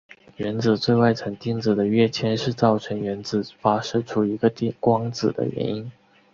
[0.37, 5.91] 原子最外层电子的跃迁是造成原子发射出一个光子的原因。